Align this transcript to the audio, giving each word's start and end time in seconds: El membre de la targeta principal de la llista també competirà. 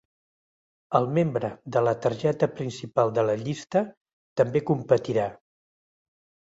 El 0.99 1.03
membre 1.17 1.51
de 1.75 1.83
la 1.89 1.93
targeta 2.07 2.51
principal 2.61 3.15
de 3.19 3.29
la 3.31 3.39
llista 3.45 3.87
també 4.43 4.67
competirà. 4.73 5.33